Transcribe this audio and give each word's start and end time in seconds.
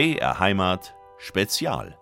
BR 0.00 0.38
Heimat 0.38 0.94
Spezial. 1.18 1.94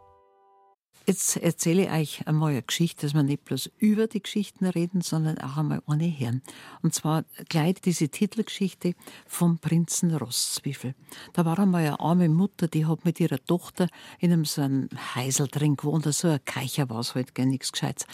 Jetzt 1.04 1.37
erzähle 1.37 1.87
ich 1.87 1.91
euch 1.91 2.29
einmal 2.29 2.53
eine 2.53 2.63
Geschichte, 2.63 3.04
dass 3.04 3.13
wir 3.13 3.24
nicht 3.24 3.45
bloß 3.45 3.72
über 3.77 4.06
die 4.06 4.22
Geschichten 4.22 4.67
reden, 4.67 5.01
sondern 5.01 5.38
auch 5.38 5.56
einmal 5.56 5.83
eine 5.85 6.06
hören. 6.06 6.42
Und 6.81 6.95
zwar 6.95 7.24
gleich 7.49 7.81
diese 7.81 8.08
Titelgeschichte 8.08 8.95
vom 9.26 9.58
Prinzen 9.58 10.15
Rosszwiefel. 10.15 10.95
Da 11.33 11.45
war 11.45 11.58
einmal 11.58 11.87
eine 11.87 11.99
arme 11.99 12.29
Mutter, 12.29 12.69
die 12.69 12.87
hat 12.87 13.04
mit 13.04 13.19
ihrer 13.19 13.45
Tochter 13.45 13.88
in 14.21 14.33
einem 14.33 14.44
so 14.44 14.62
einem 14.62 14.88
Heisel 15.17 15.49
drin 15.49 15.76
gewohnt, 15.76 16.05
so 16.15 16.28
ein 16.28 16.45
Keicher 16.45 16.88
war 16.88 17.01
es 17.01 17.16
halt 17.16 17.34
gar 17.34 17.46
nichts 17.46 17.73
Gescheites. 17.73 18.06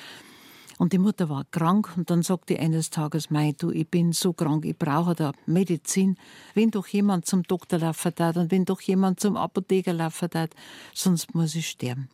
Und 0.78 0.92
die 0.92 0.98
Mutter 0.98 1.28
war 1.28 1.44
krank 1.50 1.92
und 1.96 2.10
dann 2.10 2.22
sagte 2.22 2.58
eines 2.58 2.90
Tages, 2.90 3.30
mei, 3.30 3.54
du, 3.56 3.70
ich 3.70 3.88
bin 3.88 4.12
so 4.12 4.32
krank, 4.32 4.64
ich 4.64 4.76
brauche 4.76 5.14
da 5.14 5.32
Medizin. 5.46 6.16
Wenn 6.54 6.70
doch 6.70 6.86
jemand 6.88 7.26
zum 7.26 7.44
Doktor 7.44 7.78
laufen 7.78 8.12
darf 8.14 8.36
und 8.36 8.50
wenn 8.50 8.64
doch 8.64 8.80
jemand 8.80 9.20
zum 9.20 9.36
Apotheker 9.36 9.92
laufen 9.92 10.28
darf, 10.30 10.50
sonst 10.92 11.34
muss 11.34 11.54
ich 11.54 11.68
sterben. 11.68 12.08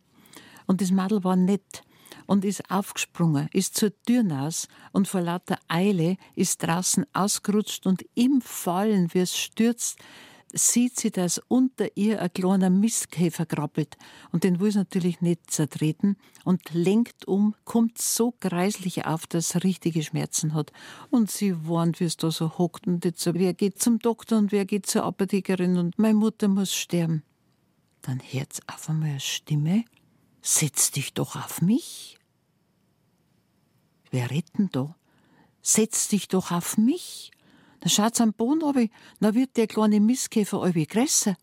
Und 0.67 0.81
das 0.81 0.91
Madel 0.91 1.23
war 1.23 1.35
nett 1.35 1.83
und 2.27 2.45
ist 2.45 2.69
aufgesprungen, 2.69 3.49
ist 3.51 3.75
zur 3.75 3.91
Tür 4.03 4.21
hinaus 4.21 4.67
und 4.91 5.07
vor 5.07 5.21
lauter 5.21 5.57
Eile 5.67 6.17
ist 6.35 6.63
draußen 6.63 7.05
ausgerutscht 7.13 7.85
und 7.87 8.05
im 8.15 8.41
Fallen, 8.41 9.13
wie 9.13 9.19
es 9.19 9.35
stürzt, 9.35 9.97
sieht 10.53 10.99
sie, 10.99 11.11
dass 11.11 11.41
unter 11.47 11.95
ihr 11.95 12.21
ein 12.21 12.33
kleiner 12.33 12.69
Mistkäfer 12.69 13.45
krabbelt. 13.45 13.97
Und 14.31 14.43
den 14.43 14.59
will 14.59 14.71
sie 14.71 14.79
natürlich 14.79 15.21
nicht 15.21 15.51
zertreten 15.51 16.17
und 16.43 16.61
lenkt 16.73 17.27
um, 17.27 17.55
kommt 17.65 17.97
so 17.97 18.33
kreislich 18.39 19.05
auf, 19.05 19.27
dass 19.27 19.55
er 19.55 19.63
richtige 19.63 20.03
Schmerzen 20.03 20.53
hat. 20.53 20.71
Und 21.09 21.31
sie 21.31 21.67
warnt, 21.67 21.99
wie 21.99 22.05
es 22.05 22.17
da 22.17 22.31
so 22.31 22.57
hockt. 22.57 22.87
Und 22.87 23.05
jetzt, 23.05 23.25
wer 23.33 23.53
geht 23.53 23.81
zum 23.81 23.99
Doktor 23.99 24.37
und 24.37 24.51
wer 24.51 24.65
geht 24.65 24.85
zur 24.85 25.03
Apothekerin 25.03 25.77
und 25.77 25.97
meine 25.97 26.15
Mutter 26.15 26.47
muss 26.47 26.73
sterben. 26.73 27.23
Dann 28.01 28.19
hört 28.19 28.53
sie 28.53 28.61
auf 28.67 28.89
einmal 28.89 29.09
eine 29.09 29.19
Stimme. 29.19 29.85
Setz 30.41 30.91
dich 30.91 31.13
doch 31.13 31.35
auf 31.35 31.61
mich. 31.61 32.17
Wer 34.09 34.31
retten 34.31 34.69
da? 34.71 34.95
Setz 35.61 36.07
dich 36.07 36.27
doch 36.27 36.51
auf 36.51 36.77
mich. 36.77 37.31
Dann 37.81 37.89
schaut's 37.89 38.21
am 38.21 38.33
Boden 38.33 38.61
runter, 38.61 38.87
dann 39.19 39.35
wird 39.35 39.57
der 39.57 39.67
kleine 39.67 39.99
Mistkäfer 39.99 40.61
allweil 40.61 40.85
größer. 40.85 41.35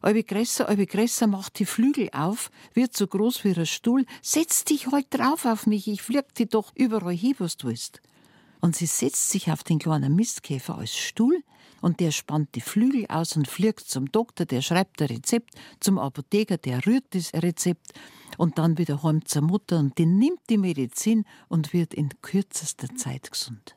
Allweil 0.00 0.22
größer, 0.22 0.68
allweil 0.68 0.86
größer, 0.86 1.26
macht 1.26 1.58
die 1.58 1.64
Flügel 1.64 2.10
auf, 2.12 2.50
wird 2.74 2.96
so 2.96 3.06
groß 3.06 3.42
wie 3.44 3.54
ein 3.54 3.66
Stuhl. 3.66 4.04
Setz 4.22 4.64
dich 4.64 4.86
halt 4.86 5.06
drauf 5.10 5.44
auf 5.44 5.66
mich, 5.66 5.88
ich 5.88 6.02
flieg 6.02 6.34
dich 6.34 6.50
doch 6.50 6.72
überall 6.76 7.14
hin, 7.14 7.34
was 7.38 7.56
du 7.56 7.68
willst. 7.68 8.00
Und 8.60 8.76
sie 8.76 8.86
setzt 8.86 9.30
sich 9.30 9.50
auf 9.50 9.64
den 9.64 9.78
kleinen 9.78 10.14
Mistkäfer 10.14 10.78
als 10.78 10.96
Stuhl 10.96 11.42
und 11.80 12.00
der 12.00 12.10
spannt 12.10 12.54
die 12.54 12.60
Flügel 12.60 13.06
aus 13.08 13.36
und 13.36 13.48
fliegt 13.48 13.80
zum 13.80 14.10
Doktor, 14.10 14.46
der 14.46 14.62
schreibt 14.62 15.00
ein 15.00 15.08
Rezept, 15.08 15.54
zum 15.80 15.98
Apotheker, 15.98 16.58
der 16.58 16.84
rührt 16.84 17.04
das 17.10 17.32
Rezept 17.32 17.92
und 18.36 18.58
dann 18.58 18.78
wieder 18.78 19.02
heim 19.02 19.24
zur 19.24 19.42
Mutter 19.42 19.78
und 19.78 19.96
die 19.96 20.06
nimmt 20.06 20.40
die 20.50 20.58
Medizin 20.58 21.24
und 21.48 21.72
wird 21.72 21.94
in 21.94 22.10
kürzester 22.20 22.94
Zeit 22.96 23.30
gesund. 23.30 23.76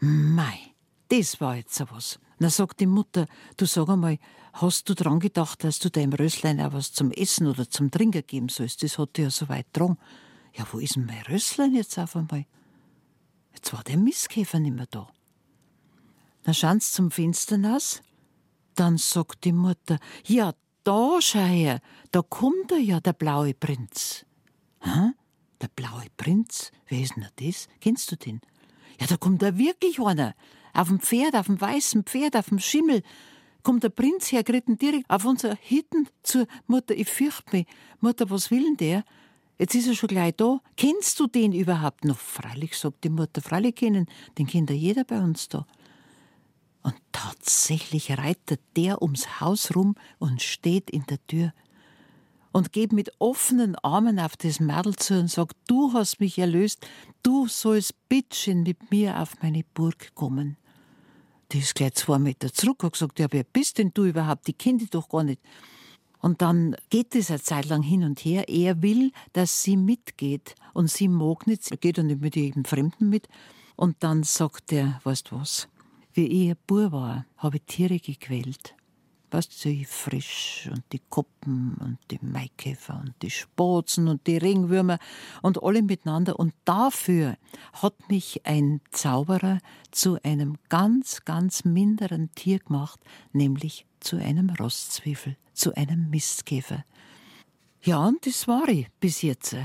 Mei, 0.00 0.73
das 1.18 1.40
war 1.40 1.56
jetzt 1.56 1.74
so 1.74 1.84
was. 1.90 2.18
Dann 2.38 2.50
sagt 2.50 2.80
die 2.80 2.86
Mutter, 2.86 3.26
du 3.56 3.66
sag 3.66 3.88
einmal, 3.88 4.18
hast 4.54 4.88
du 4.88 4.94
dran 4.94 5.20
gedacht, 5.20 5.64
dass 5.64 5.78
du 5.78 5.90
deinem 5.90 6.12
Rösslein 6.12 6.60
auch 6.60 6.72
was 6.72 6.92
zum 6.92 7.10
Essen 7.12 7.46
oder 7.46 7.68
zum 7.68 7.90
Trinken 7.90 8.26
geben 8.26 8.48
sollst? 8.48 8.82
Das 8.82 8.98
hat 8.98 9.18
ja 9.18 9.30
so 9.30 9.48
weit 9.48 9.66
dran. 9.72 9.96
Ja, 10.52 10.66
wo 10.72 10.78
ist 10.78 10.96
denn 10.96 11.06
mein 11.06 11.22
Rösslein 11.22 11.74
jetzt 11.74 11.98
auf 11.98 12.16
einmal? 12.16 12.46
Jetzt 13.54 13.72
war 13.72 13.82
der 13.84 13.96
Mistkäfer 13.96 14.58
nicht 14.58 14.74
mehr 14.74 14.86
da. 14.90 15.08
Dann 16.42 16.54
schauen 16.54 16.80
sie 16.80 16.92
zum 16.92 17.10
Fenster 17.10 17.56
hinaus. 17.56 18.02
Dann 18.74 18.98
sagt 18.98 19.44
die 19.44 19.52
Mutter, 19.52 19.98
ja, 20.26 20.52
da 20.82 21.18
schau 21.20 21.38
her, 21.38 21.80
da 22.10 22.22
kommt 22.22 22.72
er 22.72 22.78
ja, 22.78 23.00
der 23.00 23.12
blaue 23.12 23.54
Prinz. 23.54 24.26
Hä? 24.80 25.12
Der 25.60 25.68
blaue 25.68 26.06
Prinz? 26.16 26.72
Wer 26.88 27.00
ist 27.00 27.14
denn 27.16 27.26
das? 27.36 27.68
Kennst 27.80 28.10
du 28.10 28.16
den? 28.16 28.40
Ja, 29.00 29.06
da 29.06 29.16
kommt 29.16 29.42
da 29.42 29.56
wirklich 29.56 30.00
einer. 30.00 30.34
Auf 30.74 30.88
dem 30.88 31.00
Pferd, 31.00 31.34
auf 31.34 31.46
dem 31.46 31.60
weißen 31.60 32.04
Pferd, 32.04 32.36
auf 32.36 32.48
dem 32.48 32.58
Schimmel. 32.58 33.02
Kommt 33.62 33.82
der 33.82 33.88
Prinz 33.88 34.30
hergeritten 34.32 34.76
direkt 34.76 35.08
auf 35.08 35.24
unser 35.24 35.56
Hitten 35.60 36.08
zur 36.22 36.46
Mutter. 36.66 36.94
Ich 36.94 37.08
fürchte 37.08 37.56
mich. 37.56 37.66
Mutter, 38.00 38.28
was 38.28 38.50
will 38.50 38.64
denn 38.64 38.76
der? 38.76 39.04
Jetzt 39.58 39.74
ist 39.74 39.86
er 39.86 39.94
schon 39.94 40.08
gleich 40.08 40.34
da. 40.36 40.60
Kennst 40.76 41.18
du 41.20 41.26
den 41.26 41.52
überhaupt 41.52 42.04
noch? 42.04 42.18
Freilich, 42.18 42.76
sagt 42.76 43.04
die 43.04 43.08
Mutter. 43.08 43.40
Freilich 43.40 43.76
kennen. 43.76 44.06
Den 44.36 44.46
kennt 44.46 44.68
ja 44.68 44.76
jeder 44.76 45.04
bei 45.04 45.18
uns 45.20 45.48
da. 45.48 45.66
Und 46.82 46.96
tatsächlich 47.12 48.10
reitet 48.18 48.60
der 48.76 49.00
ums 49.00 49.40
Haus 49.40 49.74
rum 49.74 49.94
und 50.18 50.42
steht 50.42 50.90
in 50.90 51.06
der 51.06 51.24
Tür 51.26 51.54
und 52.54 52.72
geht 52.72 52.92
mit 52.92 53.10
offenen 53.18 53.74
Armen 53.76 54.20
auf 54.20 54.36
das 54.36 54.60
Mädel 54.60 54.94
zu 54.94 55.18
und 55.18 55.28
sagt, 55.28 55.56
du 55.66 55.92
hast 55.92 56.20
mich 56.20 56.38
erlöst, 56.38 56.86
du 57.22 57.48
sollst 57.48 58.08
bitteschön 58.08 58.62
mit 58.62 58.92
mir 58.92 59.18
auf 59.18 59.42
meine 59.42 59.64
Burg 59.74 60.14
kommen. 60.14 60.56
Die 61.52 61.58
ist 61.58 61.74
gleich 61.74 61.94
zwei 61.94 62.18
Meter 62.18 62.52
zurück 62.52 62.82
und 62.82 62.92
gesagt, 62.92 63.18
ja, 63.18 63.26
wer 63.30 63.44
bist 63.44 63.78
denn 63.78 63.92
du 63.94 64.04
überhaupt? 64.04 64.46
Die 64.46 64.52
kennt 64.52 64.82
ich 64.82 64.90
doch 64.90 65.08
gar 65.08 65.24
nicht. 65.24 65.40
Und 66.20 66.40
dann 66.40 66.74
geht 66.88 67.14
es 67.14 67.30
eine 67.30 67.42
Zeit 67.42 67.66
lang 67.66 67.82
hin 67.82 68.02
und 68.02 68.18
her. 68.24 68.48
Er 68.48 68.80
will, 68.82 69.12
dass 69.34 69.62
sie 69.62 69.76
mitgeht. 69.76 70.54
Und 70.72 70.90
sie 70.90 71.08
mag 71.08 71.46
nicht, 71.46 71.70
er 71.70 71.76
geht 71.76 71.98
dann 71.98 72.06
nicht 72.06 72.22
mit 72.22 72.34
jedem 72.34 72.64
Fremden 72.64 73.10
mit. 73.10 73.28
Und 73.76 73.96
dann 74.00 74.22
sagt 74.22 74.72
er, 74.72 75.00
weißt 75.04 75.30
du 75.30 75.40
was? 75.40 75.68
Wie 76.14 76.26
ich 76.26 76.50
ein 76.50 76.56
Bub 76.66 76.92
war, 76.92 77.26
habe 77.36 77.56
ich 77.56 77.64
Tiere 77.66 77.98
gequält. 77.98 78.74
Weißt 79.34 79.64
die 79.64 79.84
Frisch 79.84 80.70
und 80.70 80.84
die 80.92 81.00
Koppen 81.10 81.74
und 81.80 81.98
die 82.12 82.20
Maikäfer 82.22 83.00
und 83.00 83.14
die 83.20 83.30
Spatzen 83.30 84.06
und 84.06 84.28
die 84.28 84.36
Regenwürmer 84.36 85.00
und 85.42 85.60
alle 85.60 85.82
miteinander. 85.82 86.38
Und 86.38 86.54
dafür 86.64 87.36
hat 87.72 88.08
mich 88.08 88.46
ein 88.46 88.80
Zauberer 88.92 89.58
zu 89.90 90.18
einem 90.22 90.56
ganz, 90.68 91.24
ganz 91.24 91.64
minderen 91.64 92.30
Tier 92.36 92.60
gemacht, 92.60 93.00
nämlich 93.32 93.86
zu 93.98 94.18
einem 94.18 94.50
Rosszwiebel, 94.50 95.36
zu 95.52 95.74
einem 95.74 96.10
Mistkäfer. 96.10 96.84
Ja, 97.82 98.06
und 98.06 98.24
das 98.24 98.46
war 98.46 98.68
ich 98.68 98.86
bis 99.00 99.22
jetzt. 99.22 99.56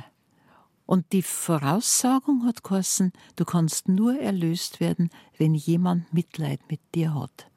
Und 0.87 1.13
die 1.13 1.21
Voraussagung 1.21 2.43
hat 2.47 2.63
geheißen, 2.63 3.13
du 3.35 3.45
kannst 3.45 3.87
nur 3.87 4.19
erlöst 4.19 4.79
werden, 4.79 5.11
wenn 5.37 5.53
jemand 5.53 6.11
Mitleid 6.11 6.59
mit 6.71 6.81
dir 6.95 7.13
hat. 7.13 7.48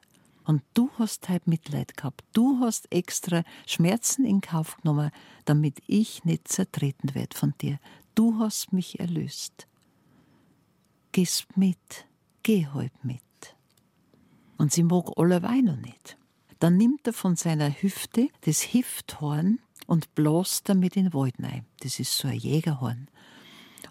Und 0.45 0.61
du 0.73 0.89
hast 0.97 1.29
halt 1.29 1.47
Mitleid 1.47 1.95
gehabt. 1.95 2.23
Du 2.33 2.59
hast 2.59 2.91
extra 2.91 3.43
Schmerzen 3.65 4.25
in 4.25 4.41
Kauf 4.41 4.77
genommen, 4.77 5.11
damit 5.45 5.81
ich 5.87 6.25
nicht 6.25 6.47
zertreten 6.47 7.15
werde 7.15 7.37
von 7.37 7.53
dir. 7.61 7.79
Du 8.15 8.39
hast 8.39 8.73
mich 8.73 8.99
erlöst. 8.99 9.67
Gehst 11.11 11.57
mit, 11.57 12.07
geh 12.43 12.67
halt 12.67 12.91
mit. 13.03 13.21
Und 14.57 14.71
sie 14.71 14.83
mag 14.83 15.11
allerweil 15.15 15.61
noch 15.61 15.77
nicht. 15.77 16.17
Dann 16.59 16.77
nimmt 16.77 17.05
er 17.07 17.13
von 17.13 17.35
seiner 17.35 17.69
Hüfte 17.69 18.29
das 18.41 18.61
Hifthorn 18.61 19.59
und 19.87 20.13
bläst 20.15 20.69
damit 20.69 20.95
in 20.95 21.05
den 21.05 21.13
Wald 21.13 21.35
rein. 21.39 21.65
Das 21.81 21.99
ist 21.99 22.17
so 22.17 22.27
ein 22.27 22.37
Jägerhorn. 22.37 23.07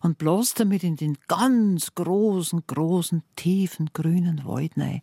Und 0.00 0.18
bläst 0.18 0.58
damit 0.58 0.82
in 0.82 0.96
den 0.96 1.18
ganz 1.28 1.94
großen, 1.94 2.62
großen, 2.66 3.22
tiefen, 3.36 3.90
grünen 3.92 4.44
Wald 4.44 4.76
rein. 4.76 5.02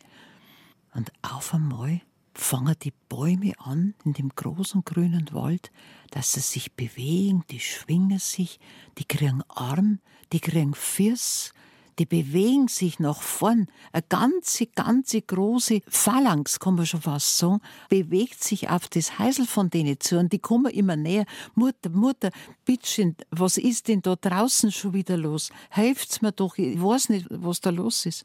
Und 0.94 1.11
auf 1.22 1.53
einmal 1.53 2.01
fangen 2.33 2.75
die 2.81 2.94
Bäume 3.09 3.53
an 3.59 3.94
in 4.05 4.13
dem 4.13 4.29
großen 4.29 4.83
grünen 4.85 5.29
Wald, 5.31 5.72
dass 6.11 6.33
sie 6.33 6.39
sich 6.39 6.73
bewegen, 6.73 7.44
die 7.50 7.59
schwingen 7.59 8.19
sich, 8.19 8.59
die 8.97 9.05
kriegen 9.05 9.44
Arm, 9.49 9.99
die 10.31 10.39
kriegen 10.39 10.73
Fürs, 10.73 11.53
die 11.99 12.05
bewegen 12.05 12.69
sich 12.69 12.99
nach 12.99 13.22
vorn. 13.22 13.67
Eine 13.91 14.03
ganze, 14.07 14.67
ganze 14.67 15.22
große 15.22 15.81
Phalanx, 15.87 16.59
kann 16.59 16.75
man 16.75 16.85
schon 16.85 17.02
fast 17.02 17.37
sagen, 17.37 17.59
bewegt 17.90 18.41
sich 18.41 18.69
auf 18.69 18.87
das 18.87 19.19
Heisel 19.19 19.46
von 19.46 19.69
denen 19.69 19.99
zu 19.99 20.17
und 20.17 20.31
die 20.31 20.40
kommen 20.40 20.72
immer 20.72 20.96
näher. 20.96 21.25
Mutter, 21.55 21.90
Mutter, 21.90 22.31
bittchen, 22.64 23.17
was 23.31 23.58
ist 23.58 23.90
denn 23.90 24.02
da 24.02 24.16
draußen 24.16 24.72
schon 24.72 24.93
wieder 24.93 25.17
los? 25.17 25.52
Helft's 25.69 26.22
mir 26.22 26.31
doch, 26.31 26.58
ich 26.58 26.81
weiß 26.81 27.09
nicht, 27.09 27.28
was 27.29 27.59
da 27.59 27.69
los 27.69 28.05
ist. 28.05 28.23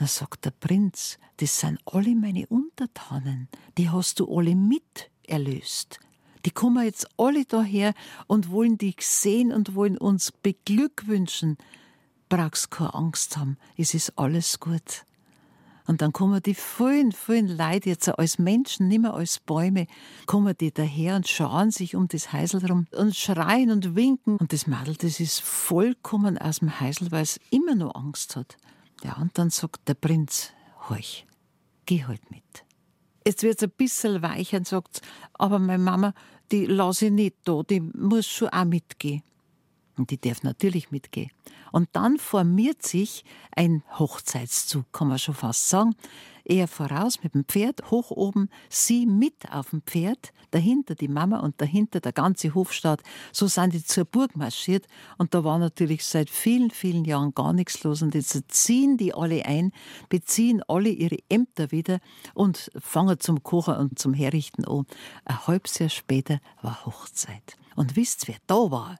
Da 0.00 0.06
sagt 0.06 0.46
der 0.46 0.50
Prinz, 0.52 1.18
das 1.36 1.60
sind 1.60 1.78
alle 1.84 2.14
meine 2.14 2.46
Untertanen, 2.46 3.48
die 3.76 3.90
hast 3.90 4.18
du 4.18 4.34
alle 4.34 4.54
mit 4.54 5.10
erlöst. 5.26 6.00
Die 6.46 6.50
kommen 6.50 6.82
jetzt 6.86 7.06
alle 7.18 7.44
daher 7.44 7.92
und 8.26 8.50
wollen 8.50 8.78
dich 8.78 9.06
sehen 9.06 9.52
und 9.52 9.74
wollen 9.74 9.98
uns 9.98 10.32
beglückwünschen. 10.32 11.58
Brauchst 12.30 12.70
keine 12.70 12.94
Angst 12.94 13.36
haben, 13.36 13.58
es 13.76 13.92
ist 13.92 14.18
alles 14.18 14.58
gut. 14.58 15.04
Und 15.86 16.00
dann 16.00 16.14
kommen 16.14 16.42
die 16.42 16.54
vielen, 16.54 17.12
vielen 17.12 17.48
Leute 17.48 17.90
jetzt 17.90 18.08
als 18.08 18.38
Menschen, 18.38 18.88
nicht 18.88 19.02
mehr 19.02 19.12
als 19.12 19.38
Bäume, 19.38 19.86
kommen 20.24 20.56
die 20.58 20.72
daher 20.72 21.16
und 21.16 21.28
schauen 21.28 21.72
sich 21.72 21.94
um 21.94 22.08
das 22.08 22.32
Heisel 22.32 22.64
rum 22.64 22.86
und 22.92 23.14
schreien 23.14 23.70
und 23.70 23.94
winken. 23.94 24.38
Und 24.38 24.54
das 24.54 24.66
Mädel, 24.66 24.96
das 24.96 25.20
ist 25.20 25.42
vollkommen 25.42 26.38
aus 26.38 26.60
dem 26.60 26.80
Heisel, 26.80 27.10
weil 27.10 27.24
es 27.24 27.38
immer 27.50 27.74
noch 27.74 27.94
Angst 27.94 28.36
hat. 28.36 28.56
Ja, 29.02 29.16
und 29.16 29.36
dann 29.38 29.50
sagt 29.50 29.88
der 29.88 29.94
Prinz, 29.94 30.52
horch, 30.88 31.26
geh 31.86 32.04
halt 32.04 32.30
mit. 32.30 32.42
Jetzt 33.26 33.42
wird 33.42 33.58
es 33.58 33.64
ein 33.64 33.74
bisschen 33.76 34.22
weicher 34.22 34.58
und 34.58 34.66
sagt, 34.66 35.02
aber 35.34 35.58
meine 35.58 35.82
Mama, 35.82 36.14
die 36.50 36.66
lasse 36.66 37.06
ich 37.06 37.12
nicht 37.12 37.36
da, 37.44 37.62
die 37.62 37.80
muss 37.80 38.26
schon 38.26 38.48
auch 38.48 38.64
mitgehen. 38.64 39.22
Und 39.96 40.10
die 40.10 40.20
darf 40.20 40.42
natürlich 40.42 40.90
mitgehen. 40.90 41.30
Und 41.72 41.88
dann 41.92 42.18
formiert 42.18 42.82
sich 42.82 43.24
ein 43.54 43.82
Hochzeitszug, 43.98 44.90
kann 44.92 45.08
man 45.08 45.18
schon 45.18 45.34
fast 45.34 45.68
sagen. 45.68 45.94
Er 46.50 46.66
voraus 46.66 47.22
mit 47.22 47.34
dem 47.34 47.44
Pferd, 47.44 47.92
hoch 47.92 48.10
oben, 48.10 48.48
sie 48.68 49.06
mit 49.06 49.52
auf 49.52 49.70
dem 49.70 49.82
Pferd, 49.82 50.32
dahinter 50.50 50.96
die 50.96 51.06
Mama 51.06 51.38
und 51.38 51.60
dahinter 51.60 52.00
der 52.00 52.10
ganze 52.10 52.52
Hofstaat. 52.56 53.04
So 53.32 53.46
sind 53.46 53.72
die 53.72 53.84
zur 53.84 54.04
Burg 54.04 54.34
marschiert 54.34 54.88
und 55.16 55.32
da 55.32 55.44
war 55.44 55.60
natürlich 55.60 56.04
seit 56.04 56.28
vielen, 56.28 56.72
vielen 56.72 57.04
Jahren 57.04 57.34
gar 57.34 57.52
nichts 57.52 57.84
los. 57.84 58.02
Und 58.02 58.16
jetzt 58.16 58.36
ziehen 58.48 58.96
die 58.96 59.14
alle 59.14 59.46
ein, 59.46 59.70
beziehen 60.08 60.60
alle 60.66 60.88
ihre 60.88 61.18
Ämter 61.28 61.70
wieder 61.70 62.00
und 62.34 62.72
fangen 62.76 63.20
zum 63.20 63.44
Kochen 63.44 63.76
und 63.76 64.00
zum 64.00 64.12
Herrichten 64.12 64.64
an. 64.64 64.86
Ein 65.26 65.46
halbes 65.46 65.78
Jahr 65.78 65.88
später 65.88 66.40
war 66.62 66.84
Hochzeit. 66.84 67.56
Und 67.76 67.94
wisst, 67.94 68.26
wer 68.26 68.38
da 68.48 68.72
war? 68.72 68.98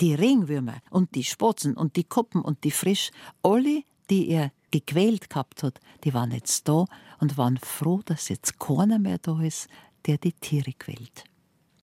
die 0.00 0.14
Ringwürmer 0.14 0.80
und 0.88 1.14
die 1.14 1.22
Spatzen 1.22 1.76
und 1.76 1.96
die 1.96 2.04
Koppen 2.04 2.40
und 2.40 2.64
die 2.64 2.70
Frisch, 2.70 3.10
alle, 3.42 3.82
die 4.08 4.30
er 4.30 4.50
gequält 4.72 5.30
gehabt 5.30 5.62
hat, 5.62 5.80
die 6.02 6.12
waren 6.12 6.32
jetzt 6.32 6.66
da 6.68 6.86
und 7.20 7.36
waren 7.36 7.58
froh, 7.58 8.00
dass 8.04 8.28
jetzt 8.28 8.58
keiner 8.58 8.98
mehr 8.98 9.18
da 9.18 9.40
ist, 9.40 9.68
der 10.06 10.18
die 10.18 10.32
Tiere 10.32 10.72
quält. 10.72 11.24